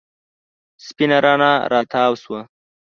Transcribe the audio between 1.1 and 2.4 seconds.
رڼا راتاو شوه.